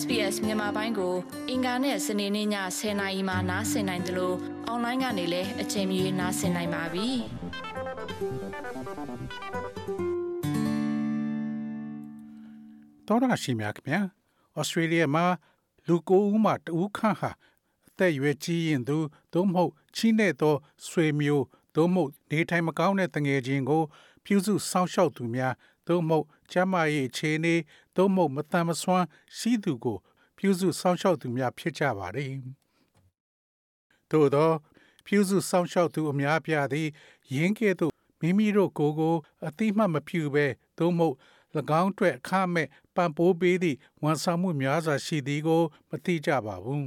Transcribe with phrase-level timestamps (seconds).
[0.00, 1.14] SBS မြန်မာပိုင်းကို
[1.50, 2.48] အင်ကာနဲ့စနေနေ့ည
[2.78, 7.08] 10:00နာရီမှနားဆင်နိုင်တယ်လို့အွန်လိုင်းကနေလည်းအချိန်မီနားဆင်နိုင်ပါပြီ။
[13.06, 14.00] တော်ရရှိမြခင်ဗျာ။
[14.58, 15.24] ဩစတြေးလျမှာ
[15.86, 17.30] လူကိုဦးမှတဦးခန့်ဟာ
[17.88, 18.96] အသက်အရွယ်ကြီးရင်သူ
[19.32, 20.54] သို့မဟုတ်ချီးနဲ့သော
[20.88, 23.82] ဆွေမျိုးသို့မဟုတ်နေထိုင်မကောင်းတဲ့တငယ်ချင်းကို
[24.24, 25.52] ပြုစုစောင့်ရှောက်သူများ
[25.86, 27.54] သို့မဟုတ်ကျမ်းမာရေးအခြေအနေ
[27.96, 29.98] သို့မဟုတ်မတန်မဆွမ်းရှိသူကို
[30.38, 32.34] ပြုစုစောင့်ရှောက်သူများဖြစ်ကြပါသည်
[34.10, 34.50] သို့သော
[35.06, 36.88] ပြုစုစောင့်ရှောက်သူအများပြားသည်
[37.34, 39.14] ယင်းကဲ့သို့မိမိတို့ကိုယ်ကို
[39.46, 40.46] အတိမတ်မပြုဘဲ
[40.78, 41.16] သို့မဟုတ်၎
[41.80, 46.82] င်းအတွက်အခမဲ့ပံ့ပိုးပေးသည့်ဝန်ဆောင်မှုများစွာရှိသည်ကို မသိကြပါဘူး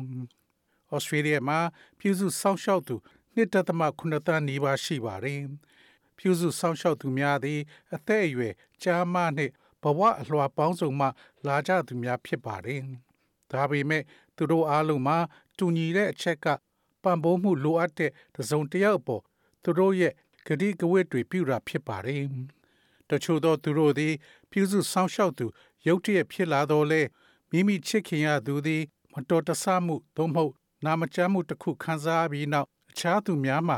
[0.94, 1.59] ။ဩစတြေးလျမှာ
[2.00, 2.95] ပြုစုစောင့်ရှောက်သူ
[3.36, 5.41] 1.9တန်းနီးပါးရှိပါတယ်။
[6.17, 7.59] ပြုစုစောင့်ရှောက်သူများသည်
[7.95, 11.07] အသက်အရွယ်ကြားမနှင့်ဘဝအလွှာပေါင်းစုံမှ
[11.47, 12.81] လာကြသူများဖြစ်ပါတယ်။
[13.52, 14.03] ဒါပေမဲ့
[14.35, 15.17] သူတို့အားလုံးမှာ
[15.57, 16.47] တူညီတဲ့အချက်က
[17.03, 19.22] ပံ့ပိုးမှုလိုအပ်တဲ့တစုံတစ်ယောက်ပေါ်
[19.63, 20.13] သူတို့ရဲ့
[20.47, 22.23] ဂတိကဝတ်တွေပြုတာဖြစ်ပါတယ်။
[23.09, 24.13] တချို့သောသူတို့သည်
[24.52, 25.45] ပြုစုစောင့်ရှောက်သူ
[25.88, 27.02] ရုတ်တရက်ဖြစ်လာတော့လေ
[27.52, 30.53] မိမိချစ်ခင်ရသူသည် မတော်တဆမှုသို့မဟုတ်
[30.85, 33.75] နာမကျန်းမှုတစ်ခုခံစားပြီးနောက်အခြားသူများမှ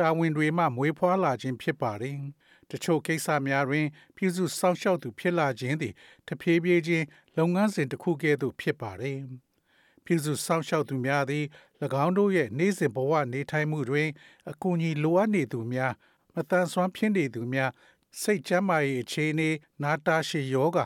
[0.00, 2.18] တာဝန်တွေမှမွေးဖွားလာခြင်းဖြစ်ပါတယ်။
[2.70, 5.94] တချို့ကိစ္စများတွင်ပြည်စုစောင့်ရှောက်သူဖြစ်လာခြင်းသည်
[6.26, 7.06] တဖြည်းဖြည်းချင်း
[7.36, 9.18] လုပ်ငန်းစဉ်တစ်ခုကဲ့သို့ဖြစ်ပါတယ်။
[10.04, 11.44] ပြည်စုစောင့်ရှောက်သူများသည်၎
[12.04, 14.08] င်းတို့ရဲ့နေ့စဉ်ဘဝနေထိုင်မှုတွင်
[14.50, 15.92] အကူအညီလိုအပ်နေသူများ
[16.34, 17.70] မတန်ဆွမ်းဖြစ်နေသူများ
[18.22, 19.50] စိတ်ကျန်းမာရေးအခြေအနေ
[19.82, 20.78] နာတာရှည်ယောဂ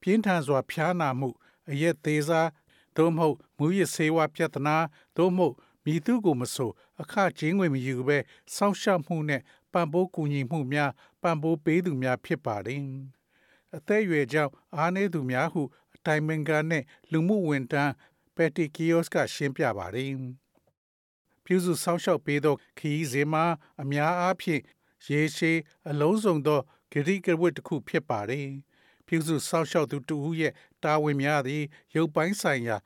[0.00, 1.28] ပြင်းထန်စွာဖျားနာမှု
[1.70, 2.48] အရက်သေးစား
[2.96, 4.76] သို့မဟုတ်မူရစေဝါပြဿနာ
[5.16, 6.70] သို့မဟုတ်မိသူကိုမဆို
[7.02, 8.18] အခကျင်းငွေမယူဘဲ
[8.54, 10.90] စောင့်ရှောက်မှုနဲ့ပံ့ပိုးကူညီမှုများ
[11.22, 12.82] ပံ့ပိုးပေးသူများဖြစ်ပါတယ်။
[13.76, 15.62] အသက်အရွယ်ကြောင့်အားနည်းသူများဟု
[15.94, 17.92] အတိုင်ပင်ခံနဲ့လူမှုဝန်ထမ်း
[18.36, 20.12] ပက်တီကီယိုစ်ကရှင်းပြပါတယ်။
[21.44, 23.44] ပြုစုစောင့်ရှောက်ပေးသောခီးစင်မှာ
[23.82, 24.62] အများအားဖြင့်
[25.10, 26.60] ရေရှည်အလုံးစုံသော
[26.92, 28.48] ဂရိကဝတ်တစ်ခုဖြစ်ပါတယ်။
[29.06, 31.62] ပြုစုစောင့်ရှောက်သူတူဦးရဲ့တာဝန်များသည်
[31.94, 32.76] ရုပ်ပိုင်းဆိုင်ရာ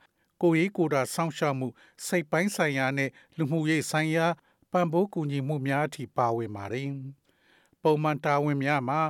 [0.41, 1.67] ကိုရေးကိုယ်တာစောင့်ရှောက်မှု
[2.05, 4.27] စိတ်ပိုင်းဆိုင်ရာနဲ့လူမှုရေးဆိုင်ရာ
[4.71, 6.89] ပံ့ပိုးကူညီမှုများအထိပါဝင်ပါတယ်။
[7.81, 9.01] ပုံမှန်တာဝန်များမှာ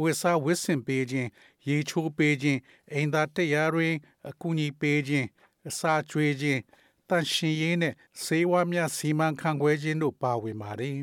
[0.00, 1.28] ဝစ်စားဝစ်စင်ပေးခြင်း
[1.68, 2.60] ရေချိုးပေးခြင်း
[2.92, 3.94] အိမ်သာတရားတွင်
[4.28, 5.26] အကူအညီပေးခြင်း
[5.68, 6.60] အစာကျွေးခြင်း
[7.08, 10.94] တန်ရှင်ရေးနဲ့စေဝါများစီမံခန့်ခွဲခြင်းတို့ပါဝင်ပါတယ်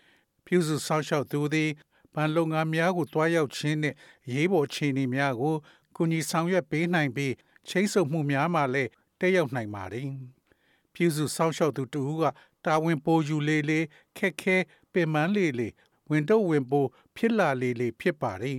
[0.44, 1.70] ။ပြုစုစောင့်ရှောက်သူသည်
[2.14, 3.94] ဗန်လုပ်ငန်းများကိုတွားရောက်ခြင်းနဲ့
[4.32, 5.54] ရေးပေါ်အခြေအနေများကို
[5.96, 7.34] ကူညီဆောင်ရွက်ပေးနိုင်ပြီး
[7.68, 10.08] ချိန်ဆမှုများမှလည်း တက်ရောက်နိုင်ပါတယ်။
[10.92, 12.24] ပြည်စုစောင့်ရှောက်သူတူက
[12.64, 13.84] တာဝန်ပိုယူလေးလေး
[14.18, 14.56] ခက်ခဲ
[14.92, 15.72] ပင်ပန်းလေးလေး
[16.10, 16.84] ဝင်တော့ဝင်ပို
[17.16, 18.56] ဖြစ်လာလေးလေးဖြစ်ပါတယ်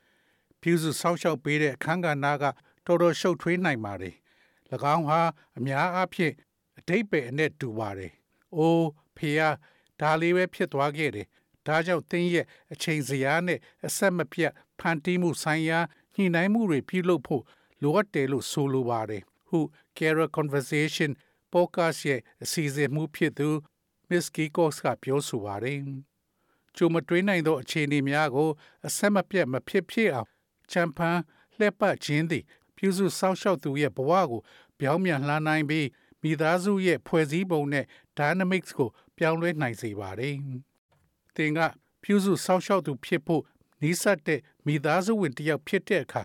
[0.60, 2.44] ။ပြည်စုစောင့်ရှောက်ပေးတဲ့အခန်းကဏ္ဍက
[2.86, 4.14] တော်တော်ရှုပ်ထွေးနိုင်ပါတယ်။၎
[4.94, 5.20] င်းဟာ
[5.58, 6.32] အများအားဖြင့်
[6.78, 8.12] အတိတ်ပဲအနဲ့တူပါတယ်။
[8.56, 9.56] အိုးဖေယား
[10.00, 11.26] ဒါလေးပဲဖြစ်သွားခဲ့တယ်။
[11.66, 15.78] ဒါကြောင့်တင်းရဲ့အချိန်စရာနဲ့အဆက်မပြတ်ဖန်တီးမှုဆိုင်ရာ
[16.14, 17.42] ညှိနှိုင်းမှုတွေပြုလုပ်ဖို့
[17.82, 19.58] လိုအပ်တယ်လို့ဆိုလိုပါတယ် ဟု
[19.96, 21.10] Kara Conversation
[21.52, 23.48] podcast ရဲ့အစီအစဉ်မှုဖြစ်သူ
[24.08, 25.78] Miss Kikos ကပြောဆိုပါတယ်။
[26.76, 28.50] ကျုံမတွေးနိုင်သောအခြေအနေများကို
[28.86, 30.28] အဆက်မပြတ်မဖြစ်ဖြစ်အောင်
[30.70, 31.18] ချမ်ပန်
[31.58, 32.44] လှက်ပတ်ခြင်းသည်
[32.76, 34.40] ပြုစုစောင့်ရှောက်သူရဲ့ဘဝကို
[34.78, 35.88] ပြောင်းပြန်လှမ်းနိုင်ပြီး
[36.22, 37.84] မိသားစုရဲ့ဖွဲ့စည်းပုံနဲ့
[38.18, 38.88] dynamics ကို
[39.18, 40.34] ပြောင်းလဲနိုင်စေပါတယ်။
[41.36, 41.60] သင်က
[42.02, 43.42] ပြုစုစောင့်ရှောက်သူဖြစ်ဖို့
[43.82, 46.22] နီးစပ်တဲ့မိသားစုဝင်တစ်ယောက်ဖြစ်တဲ့အခါ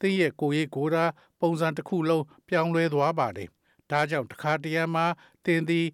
[0.00, 1.04] သင်ရဲ့ကိုယ်ရေးကိုယ်တာ
[1.40, 3.48] ပုံစံတစ်ခုလုံးပြောင်းလဲသွားပါတယ်။
[3.90, 5.06] ဒါကြောင့်တခါတရံမှာ
[5.44, 5.86] သင်သည်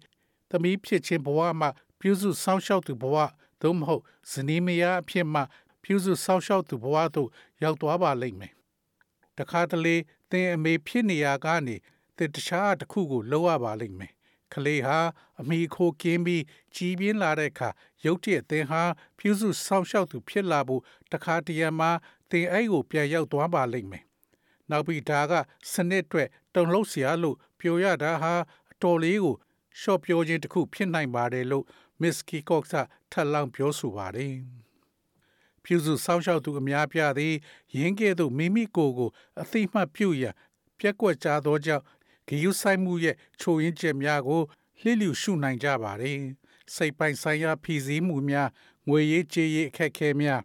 [0.51, 1.69] သမီးဖြစ်ခြင်းဘဝမှာ
[1.99, 3.17] ပြုစုစောင့်ရှောက်သူဘဝ
[3.61, 5.41] သို့မဟုတ်ဇနီးမယားအဖြစ်မှ
[5.83, 7.29] ပြုစုစောင့်ရှောက်သူဘဝသို့
[7.63, 8.53] ရောက်သွားပါလိမ့်မယ်။
[9.37, 9.95] တခါတလေ
[10.31, 11.75] သင်အမေဖြစ်နေရကနေ
[12.17, 14.13] သင်တခြားတစ်ခုကိုလုပ်ရပါလိမ့်မယ်။
[14.53, 14.99] ကလေးဟာ
[15.41, 16.43] အမိခိုကင်းပြီး
[16.75, 17.69] ကြီးပြင်းလာတဲ့အခါ
[18.05, 18.83] ရုတ်တရက်သင်ဟာ
[19.17, 20.81] ပြုစုစောင့်ရှောက်သူဖြစ်လာဖို့
[21.11, 21.91] တခါတရံမှာ
[22.29, 24.03] သင်အဲ့ကိုပြန်ရောက်သွားပါလိမ့်မယ်။
[24.69, 25.33] နောက်ပြီးဒါက
[25.71, 28.33] စနစ်အတွက်တုံ့လောက်စရာလို့ပြောရတာဟာ
[28.71, 29.35] အတော်လေးကို
[29.79, 31.65] ရှော့ပြောခြင်းတစ်ခုဖြစ်နိုင်ပါတယ်လို့
[32.01, 32.73] မစ္စကီကော့က
[33.11, 34.33] ထပ်လောင်းပြောဆိုပါတယ်။
[35.63, 37.33] ပြုစုစောင့်ရှောက်သူအများပြားသည်
[37.77, 39.09] ရင်းကဲ့သို့မိမိကိုယ်ကို
[39.41, 40.35] အသိမှတ်ပြုရန်
[40.79, 41.83] ပြက်ကွက်ကြသောကြောင့်
[42.27, 44.41] ဂယုဆိုင်မှုရဲ့ချိုရင်းချက်များကို
[44.81, 46.19] လှစ်လျူရှုနိုင်ကြပါတယ်။
[46.75, 48.49] စိတ်ပိုင်ဆိုင်ရာဖြည့်ဆည်းမှုများ
[48.87, 50.41] ငွေရေးကြေးရေးအခက်အခဲများ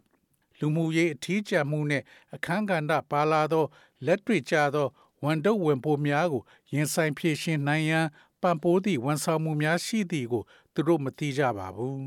[0.59, 2.03] လူမှုရေးအထီးကျန်မှုနဲ့
[2.35, 3.65] အခန်းကဏ္ဍပါလာသော
[4.05, 4.87] လက်တွေ့ကျသော
[5.23, 6.41] ဝန်တုပ်ဝန်ပိုးများကို
[6.73, 8.05] ရင်ဆိုင်ဖြည့်ရှင်နိုင်ရန်
[8.41, 10.43] ပံ့ပိုးသည့်ဝန်ဆောင်မှုများရှိသည်ကို
[10.73, 11.97] သူတို့မသိကြပါဘူး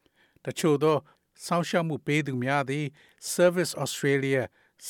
[0.44, 0.96] ။တချို့သော
[1.44, 2.84] စောင့်ရှောက်မှုပေးသူများသည်
[3.34, 4.42] Service Australia,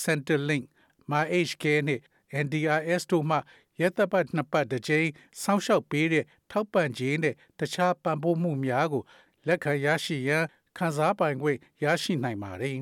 [0.03, 0.65] Centrelink,
[1.11, 2.03] MyHK နှင့်
[2.45, 3.39] NDIS တို့မှ
[3.81, 5.09] ရဲတပ်ပတ်နှစ်ပတ်တစ်ကြိမ်
[5.43, 9.03] စောင့်ရှောက်ပေးတဲ့ထောက်ပံ့ခြင်းနဲ့တခြားပံ့ပိုးမှုများကို
[9.47, 10.45] လက်ခံရရှိရန်
[10.77, 12.77] ခံစားပိုင်ခွင့်ရရှိနိုင်ပါတယ်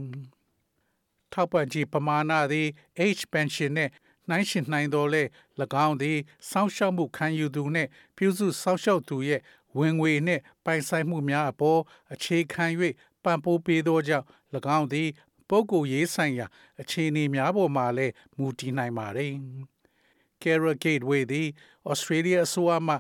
[1.32, 2.68] ။ထောက်ပံ့ခြင်းပမာဏသည်
[3.18, 3.90] H pension နဲ့
[4.28, 5.22] နှိုင်းယှဉ်နိုင်တော်လဲ၎
[5.86, 6.18] င်းသည်
[6.50, 9.40] စောင့်ရှောက်မှုခံယူသူနှင့်ပြုစုစောင့်ရှောက်သူရဲ့
[9.78, 11.80] ဝင်ငွေနှင့်ပိုင်ဆိုင်မှုများအပေါ်
[12.12, 12.64] အခြေခံ၍
[13.24, 14.26] ပံ့ပိုးပေးသောကြောင့်၎
[14.78, 15.08] င်းသည်
[15.48, 16.46] ပုဂ္ဂိုလ်ရေးဆိုင်ရာ
[16.80, 19.34] အခြေအနေများပေါ်မှာလည်းမူတည်နိုင်ပါသည်။
[20.42, 21.48] Carrot Gateway သည်
[21.90, 22.94] Australia အစိုးရမှ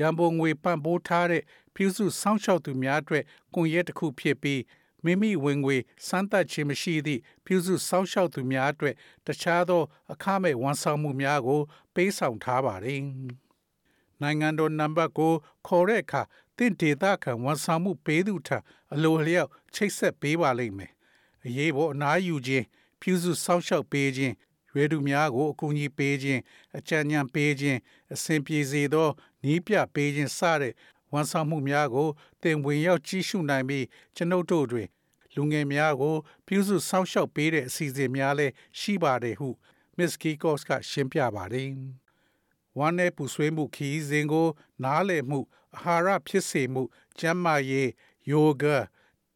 [0.00, 1.42] ရန်ပုံငွေပံ့ပိုးထားတဲ့
[1.74, 3.24] ပြုစုစောင့်ရှောက်သူများအတွက်
[3.54, 4.62] ကွန်ရက်တစ်ခုဖြစ်ပြီး
[5.04, 5.76] မိမိဝင်ငွေ
[6.06, 8.94] စမ်းသပ်ခြင်းမရှိသည့်ပြုစုစောင့်ရှောက်သူများအတွက်
[9.26, 9.82] တခြားသော
[10.12, 11.60] အခမဲ့ဝန်ဆောင်မှုများကို
[11.94, 13.02] ပေးဆောင်ထားပါသည်။
[14.22, 15.32] နိုင်ငံတော်နံပါတ်ကို
[15.66, 16.22] ခေါ်တဲ့အခါ
[16.58, 18.58] တင့်ဒေသခံဝန်ဆောင်မှုပေးသူထံ
[18.94, 20.92] အလိုလျောက်ချိတ်ဆက်ပေးပါလိမ့်မယ်။
[21.46, 22.64] အရေးပေါ်အနားယူခြင်း
[23.00, 24.34] ပြုစုစောင့်ရှောက်ပေးခြင်း
[24.78, 26.40] ရွေးသူများကိုအကူအညီပေးခြင်း
[26.78, 27.78] အကြံဉာဏ်ပေးခြင်း
[28.14, 29.08] အစဉ်ပြေစေသော
[29.44, 30.72] နီးပြပေးခြင်းစတဲ့
[31.12, 32.08] ဝန်ဆောင်မှုများကို
[32.42, 33.84] တင်ဝင်ရောက်ကြီးစုနိုင်ပြီး
[34.16, 34.88] ကျွန်ုပ်တို့တွင်
[35.34, 36.16] လူငယ်များကို
[36.46, 39.48] ပြုစုစောင့်ရှောက်ပေးတဲ့အစီအစဉ်များလည်းရှိပါတယ်ဟု
[39.96, 41.68] Miss Kikos ကရှင်းပြပါတယ်။
[42.78, 44.48] ဝမ်းနဲ့ပူဆွေးမှုခီးစဉ်ကို
[44.84, 45.40] နားလည်မှု
[45.76, 46.82] အာဟာရဖြစ်စေမှု
[47.18, 47.90] ကျန်းမာရေး
[48.30, 48.64] ယောဂ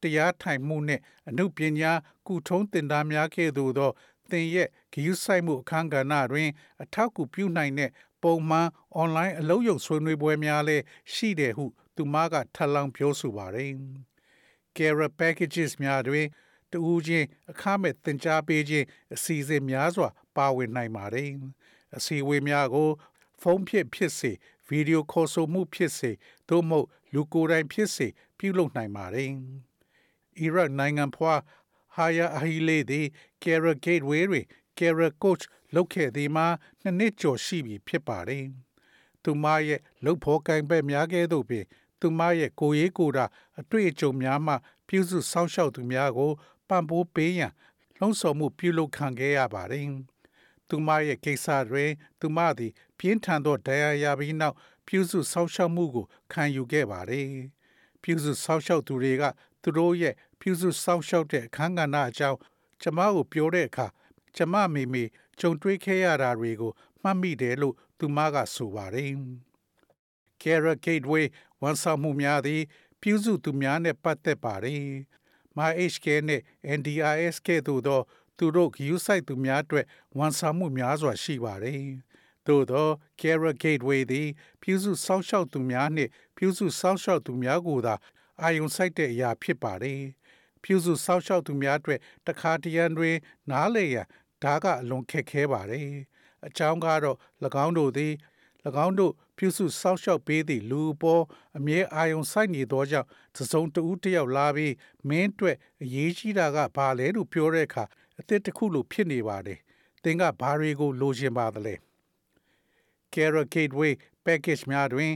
[0.03, 1.93] တရားထိုင်မှုနှင့်အမှုပညာ
[2.27, 3.91] ကုထုံးတင်တာများကဲ့သို့သော
[4.33, 6.49] သင်ရဲ့ဂရုစိုက်မှုအခန်းကဏ္ဍတွင်
[6.83, 7.91] အထောက်အကူပြုနိုင်တဲ့
[8.23, 11.65] ပုံမှန်အွန်လိုင်းအလုပ်ရုံဆွေးနွေးပွဲများလည်းရှိတယ်ဟု
[11.97, 13.73] သူမကထပ်လောင်းပြောဆိုပါတယ်။
[14.77, 16.27] Care packages များတွင်
[16.71, 21.29] တူးချင်းအခမဲ့သင်ကြားပေးခြင်းအစီအစဉ်များစွာ ပါဝင်နိုင်ပါတယ်။
[21.97, 22.91] အစီအဝေးများကို
[23.41, 24.33] ဖုန်းဖြင့်ဖြစ်စေ
[24.69, 26.11] ဗီဒီယိုခေါ်ဆိုမှုဖြစ်စေ
[26.49, 28.07] သို့မဟုတ်လူကိုယ်တိုင်ဖြစ်စေ
[28.39, 29.31] ပြုလုပ်နိုင်ပါတယ်။
[30.41, 31.35] အီရတ်နိုင်ငံဖွာ
[31.95, 33.07] ဟာယာအဟီလေးသည်
[33.43, 34.47] Care Gateway တွင်
[34.79, 35.45] Care Coach
[35.75, 36.47] လုပ်ခဲ့သည်မှာ
[36.83, 38.45] နှစ်နှစ်ကျော်ရှိပြီဖြစ်ပါတယ်။
[39.23, 41.65] သူမရဲ့လုပ်ဖော်ကိုင်ဘက်များကဲ့သို့ပင်
[42.01, 43.25] သူမရဲ့ကိုရေးကိုတာ
[43.61, 44.55] အတွေ့အကြုံများမှ
[44.89, 46.31] ပြုစုစောင့်ရှောက်သူများကို
[46.69, 47.53] ပံ့ပိုးပေးရန်
[47.99, 49.87] လှုံ့ဆော်မှုပြုလုပ်ခံခဲ့ရပါတယ်။
[50.69, 51.91] သူမရဲ့ကိစ္စတွင်
[52.21, 54.57] သူမသည် ပြင်းထန်သောဒဏ်ရာရပြီးနောက်
[54.87, 57.27] ပြုစုစောင့်ရှောက်မှုကိုခံယူခဲ့ပါတယ်။
[58.03, 59.23] ပြုစုစောင့်ရှောက်သူတွေက
[59.63, 62.39] သူတို့ရဲ့ ပြုစုစောင့်ရှောက်တဲ့အခန်းကဏ္ဍအကြောင်း
[62.83, 63.87] ကျမကိုပြောတဲ့အခါ
[64.37, 65.05] ကျမမိမိ
[65.41, 66.73] ကြုံတွေ့ခဲ့ရတာတွေကို
[67.03, 69.13] မှတ်မိတယ်လို့သူမကဆိုပါတယ်။
[70.43, 71.27] Carrot Gateway
[71.63, 72.63] ဝန်ဆောင်မှုများသည်
[73.01, 74.85] ပြုစုသူများနဲ့ပတ်သက်ပါတယ်။
[75.57, 76.41] MyHK နဲ့
[76.79, 78.01] NDIS ကဲ့သို့သော
[78.39, 79.87] သူတို့ဂရုစိုက်သူများအတွက်
[80.19, 81.83] ဝန်ဆောင်မှုများစွာရှိပါတယ်။
[82.47, 82.89] သို့သော
[83.21, 84.29] Carrot Gateway သည်
[84.63, 87.95] ပြုစုစောင့်ရှောက်သူများနှင့် ပြုစုစောင့်ရှောက်သူများကိုသာ
[88.43, 90.03] အာရုံစိုက်တဲ့အရာဖြစ်ပါတယ်။
[90.65, 93.17] ပြုစုစောင့်ရှောက်သူများအတွက်တခါတရံတွင်
[93.51, 94.07] နားလေရန်
[94.43, 95.87] ဒါကအလွန်ခက်ခဲပါတယ်။
[96.47, 97.17] အကြောင်းကတော့၎
[97.65, 98.13] င်းတို့သည်၎
[98.87, 101.25] င်းတို့ပြုစုစောင့်ရှောက်ပေးသည့်လူပေါ်
[101.57, 104.75] အမြဲအာရုံစိုက်နေသောကြောင့်သစုံတဦးတယောက်လာပြီး
[105.09, 107.85] မင်းအတွက်အရေးကြီးတာကဘာလဲလို့ပြောတဲ့အခါ
[108.17, 109.59] အစ်စ်တစ်ခုလိုဖြစ်နေပါတယ်။
[110.03, 111.75] သင်ကဘာတွေကိုလိုချင်ပါသလဲ။
[113.13, 113.93] Carrot Gateway
[114.25, 115.13] package များတွင်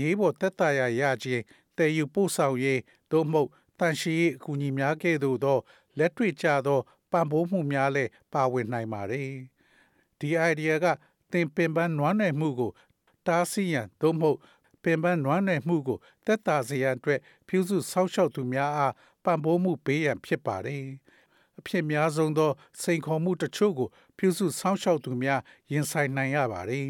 [0.00, 1.42] ရေးပေါ်သက်သာရာရခြင်း
[1.76, 5.58] တည်ယူပို့ဆောင်ရေးသို့မဟုတ် တန်ရှည်ရေးအကူအညီများကဲ့သို့သော
[5.98, 6.80] လက်တွေ့ကျသော
[7.10, 9.30] ပံ့ပိုးမှုများလည်းပါဝင်နိုင်ပါတယ်။
[10.18, 10.86] ဒီ idea က
[11.32, 12.70] သင်ပင်ပန်းနွမ်းနယ်မှုကို
[13.26, 14.38] တားဆီးရန်သို့မဟုတ်
[14.82, 20.84] ပင်ပန်းနွမ်းနယ်မှုကိုသက်သာစေရန်အတွက်ပြုစုစောင့်ရှောက်သူများအားပံ့ပိုးမှုပေးရန်ဖြစ်ပါတယ်။
[21.58, 22.50] အဖြစ်များဆုံးသော
[22.82, 25.40] စိန်ခေါ်မှုတချို့ကို ပြုစုစောင့်ရှောက်သူများ
[25.72, 26.86] ရင်ဆိုင်နိုင်ရပါတယ်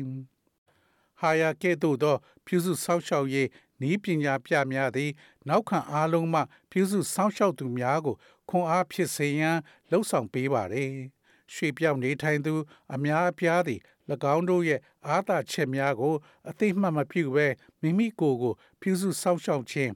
[1.20, 2.16] ။ဟာယာကဲ့သို့သော
[2.46, 3.48] ပြုစုစောင့်ရှောက်ရေး
[3.90, 5.10] ဤပညာပြများသည်
[5.48, 6.40] နောက်ခံအားလုံးမှ
[6.70, 8.16] ပြုစုစောင့်ရှောက်သူများကို
[8.48, 9.58] ခွန်အားဖြစ်စေရန်
[9.90, 10.90] လှုံ့ဆော်ပေးပါတယ်။
[11.52, 12.54] ရွှေပြောင်းနေထိုင်သူ
[12.94, 13.80] အများအပြားသည်၎
[14.34, 16.14] င်းတို့ရဲ့အားသာချက်များကို
[16.48, 17.46] အသိမှတ်မပြုဘဲ
[17.80, 19.92] မိမိကိုယ်ကို ပြုစုစောင့်ရှောက်ခြင်း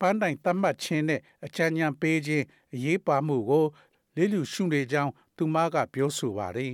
[0.00, 2.44] ပန်းတိုင်သတ်မှတ်ခြင်းနဲ့အကြံဉာဏ်ပေးခြင်း
[2.74, 3.66] အရေးပါမှုကို
[4.16, 6.72] လေးလူရှုနေကြောင်းသူမကပြောဆိုပါတယ်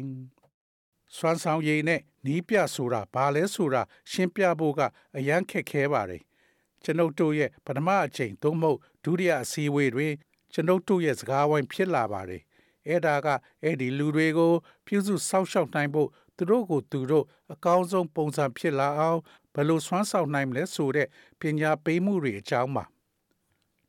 [1.16, 4.80] ။စွမ်းဆောင်ရည်နဲ့နီးပြဆိုတာဘာလဲဆိုတာရှင်းပြဖို့က
[5.16, 6.22] အရန်ခက်ခဲပါတယ်။
[6.84, 10.12] ကျွန်ုပ်တို့ရဲ့ပထမအချိန်သို့မဟုတ်ဒုတိယအစည်းအဝေးတွင်
[10.52, 12.42] ကျွန်ုပ်တို့ရဲ့စကားဝိုင်းဖြစ်လာပါတယ်။
[12.88, 13.28] အဲ့ဒါက
[13.62, 14.52] အဲ့ဒီလူတွေကို
[14.86, 19.20] ပြုစုစောင့်ရှောက်နိုင်ဖို့သူတို့ကိုသူတို့အကောင်းဆုံးပုံစံဖြစ်လာအောင်
[19.54, 21.08] ဘယ်လိုစွမ်းဆောင်နိုင်မလဲဆိုတဲ့
[21.40, 22.84] ပညာပေးမှုတွေအကြောင်းပါ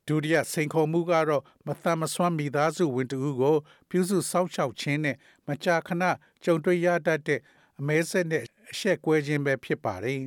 [0.08, 3.56] ဒုတိယစိန်ခေါ်မှုကတော့မသန်မစွမ်းမိသားစုဝင်တူကို
[3.90, 6.04] ပြုစုစောင့်ရှောက်ခြင်းနဲ့မကြာခဏ
[6.44, 7.40] ကြုံတွေ့ရတတ်တဲ့
[7.80, 10.20] အမဲဆက်နဲ့အဆက်ကွဲခြင်းပဲဖြစ်ပါတယ်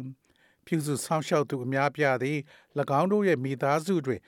[0.69, 2.39] ပြုစုစောင့်ရှောက်သူအများပြားသည်၎
[3.01, 4.21] င်းတို့ရဲ့မိသားစုတွင်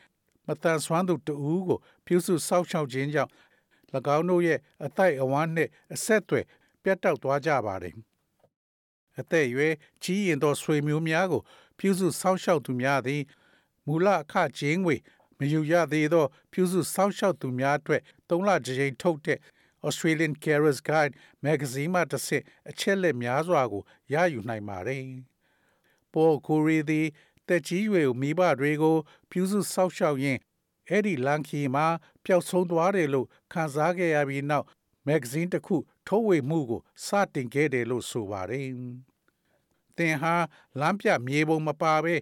[0.47, 1.35] မတန်ဆွမ်းသူတူ
[1.67, 3.33] ကို ပြုစုစောင့်ရှောက်ခြင်းကြောင့်၎
[4.17, 6.45] င်းတို့ရဲ့အတိုက်အဝမ်းနှင့်အဆက်အသွယ်
[6.83, 7.95] ပြတ်တောက်သွားကြပါတယ်
[9.21, 11.43] အသက်အရွယ်ကြီးရင်သောဆွေမျိုးများကို
[11.79, 13.23] ပြုစုစောင့်ရှောက်သူများသည်
[13.87, 14.97] မူလအခကျင်းငွေ
[15.39, 19.39] မယူရသေးသော ပြုစုစောင့်ရှောက်သူများအတွက်၃လကြိမ်ထုတ်တဲ့
[19.87, 23.83] Australian Carers Guide magazine မှတစ်ဆင့်အချက်လက်များစွာကို
[24.13, 25.03] ရယူနိုင်ပါတယ်။
[26.15, 27.07] ပေါ်ကိုရီသည်
[27.49, 28.97] တက်ကြီးရွယ်မိဘတွေကို
[29.31, 30.41] ပြုစုစောင့်ရှောက်ရင်း
[30.89, 31.87] အဲ့ဒီလန်ခီမှာ
[32.25, 34.67] ပျောက်ဆုံးသွားတယ်လို့ခံစားခဲ့ရပြီးနောက်
[35.07, 35.77] မဂ္ဂဇင်းတစ်ခု
[36.07, 38.69] ထုတ်ဝေမှုကိုစတင်ခဲ့တယ်လို့ဆိုပါတယ်။
[39.97, 40.35] သင်ဟာ
[40.81, 42.15] လမ်းပြမြေပုံမပါဘဲ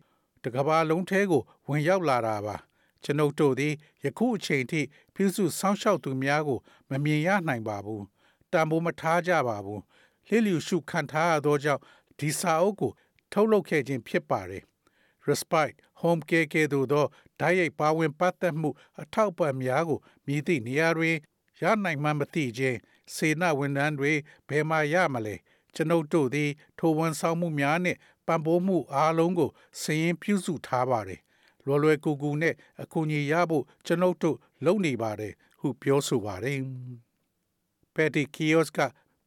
[0.45, 2.57] တကဘာလုံးထဲကို ဝင်ရောက်လာတာပါ။
[3.04, 4.80] ကျွန်ုပ်တို့သည်ယခုအချိန်ထိ
[5.14, 6.59] ပြုစုစောင့်ရှောက်သူများကို
[6.90, 8.02] မမြင်ရနိုင်ပါဘူး။
[8.52, 9.80] တံပိုးမထားကြပါဘူး။
[10.28, 11.83] လျလျူရှုခံထားရသောကြောင့်
[12.18, 12.92] ဒီစာအုပ်ကို
[13.32, 14.62] ထုတ်လုပ်ခဲ့ခြင်းဖြစ်ပါတယ်။
[15.28, 17.06] respite home care ကဲ့သို့သော
[17.40, 18.70] ဓာတ်ရိုက်ပါဝင်ပတ်သက်မှု
[19.00, 21.16] အထောက်အပံ့များကိုမြည်သည့်နေရာတွင်
[21.62, 22.78] ရနိုင်မှမသိခြင်း
[23.14, 24.12] စေနဝန်ထမ်းတွေ
[24.49, 25.35] ဘယ်မှရမလဲ
[25.75, 29.50] ကျွန်ုပ်တို့သည် ထိုဝန်ဆောင်မှုများနှင့်ပံ့ပိုးမှုအားလုံးကို
[29.82, 31.20] စည်ရင်ပြုစုထားပါတယ်
[31.64, 36.58] လွယ်လွယ်ကူကူနဲ့အကူအညီရဖို့ကျွန်ုပ်တို့လုပ်နေပါတယ်ဟုပြောဆိုပါတယ်
[37.94, 38.78] ပက်တီကီယိုစ်က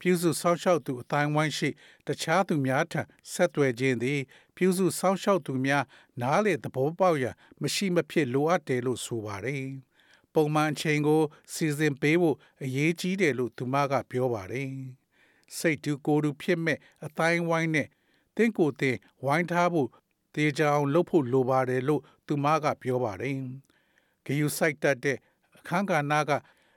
[0.01, 1.69] ပြုစုစောင့်ရှောက်သူအတိုင်းဝိုင်းရှိ
[2.07, 4.19] တခြားသူများထံဆက်သွယ်ခြင်းသည်
[4.55, 5.83] ပြုစုစောင့်ရှောက်သူများ
[6.21, 9.65] နားလေသဘောပေါက်ရန်မရှိမဖြစ်လိုအပ်တယ်လို့ဆိုပါတယ်။
[10.33, 11.21] ပုံမှန်အချိန်ကို
[11.53, 14.69] စီစဉ်ပေးဖို့အရေးကြီးတယ်လို့သူမကပြောပါတယ်။
[15.57, 17.87] စိတ်တူကိုယ်တူဖြစ်မဲ့အတိုင်းဝိုင်းနဲ့
[18.35, 19.89] တင့်ကိုယ်တင်ဝိုင်းထားဖို့
[20.35, 23.37] တေချာအောင်လုပ်ဖို့လိုပါတယ်လို့သူမကပြောပါတယ်။
[24.25, 25.17] ဂယူဆိုင်တတ်တဲ့
[25.57, 26.31] အခန်းကဏ္ဍက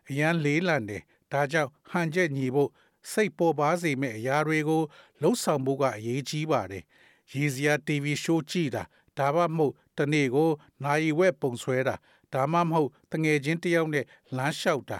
[0.09, 1.03] အရန်လေးလံတယ်
[1.33, 2.71] ဒါကြောင့်ဟန်ချက်ညီဖို့
[3.13, 4.83] စိတ်ပေါ်ပါစေမဲ့အရာတွေကို
[5.23, 6.85] လှုပ်ဆောင်ဖို့ကအရေးကြီးပါတယ်။
[7.33, 8.85] ရည်စရာ TV show ကြည့်တာ
[9.19, 10.51] ဒါမှမဟုတ်တနေ့ကို
[10.85, 11.97] နိုင်ဝက်ပုံဆွဲတာ
[12.35, 14.05] ဒါမှမဟုတ်တငယ်ချင်းတယောက်နဲ့
[14.37, 14.99] လမ်းလျှောက်တာ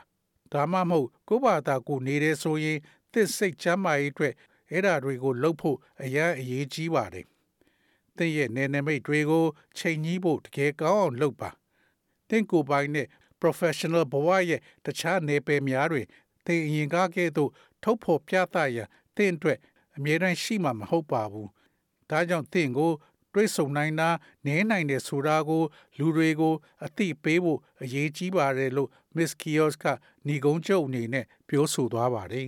[0.53, 2.79] ဒါမှမဟုတ်ကိုယ့်ဘာသာကိုနေတယ်ဆိုရင်
[3.13, 4.35] သစ်စိတ်ချမ်းမာရေးအတွက်
[4.71, 7.27] အဲ့ဓာတွေကိုလှုပ်ဖို့အရန်အရေးကြီးပါတယ်။
[8.17, 9.45] သင်ရဲ့နယ်နိမိတ်တွေကို
[9.79, 11.51] ချိန်ကြီးဖို့တကယ်ကောင်းအောင်လုပ်ပါ။
[12.29, 13.09] သင်ကိုယ်ပိုင်နဲ့
[13.41, 16.07] professional ဘဝရဲ့တခြားနယ်ပယ်များတွင်
[16.47, 17.51] သင်အရင်ကားကဲ့သို့
[17.85, 19.59] ထုတ်ဖော်ပြသရန်သင်အတွက်
[19.97, 21.49] အမြဲတမ်းရှိမှာမဟုတ်ပါဘူး။
[22.11, 22.93] ဒါကြောင့်သင်ကို
[23.33, 24.09] တွေးဆုံနိုင်တာ
[24.47, 25.63] နည်းနိုင်တယ်ဆိုတာကို
[25.99, 29.85] လူတွေကို အသိပေးဖို့အရေးကြီးပါတယ်လို့ Miss Kios က
[30.27, 32.47] ညီကုန်းချုပ်အနေနဲ့ပြောဆိုသွားပါတယ်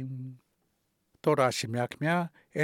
[1.23, 2.21] ။တော်ရရှိမြခင်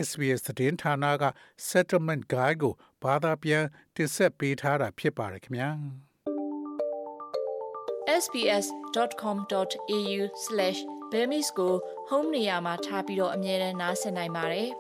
[0.06, 1.24] SBS သတင်းဌာနက
[1.68, 3.64] Settlement Guide ကိုဘာသာပြန်
[3.94, 5.70] တင်ဆက်ပေးထားတာဖြစ်ပါတယ်ခင်ဗျာ။
[11.12, 11.74] sbs.com.au/bemis ကို
[12.10, 14.68] home နေရာမှာထားပြီးတော့အမြဲတမ်းနှာစင်နိုင်ပါတယ်။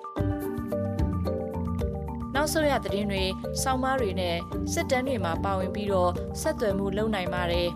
[2.34, 3.22] နောက်ဆုံးရသတင်းတွေ၊
[3.62, 4.36] ဆောင်းပါးတွေနဲ့
[4.72, 7.68] စစ်တမ်းတွေမှာပါဝင်ပြီးတော့ဆက်သွယ်မှုလုပ်နိုင်ပါတယ်။